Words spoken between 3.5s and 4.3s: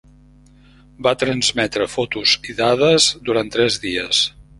tres dies.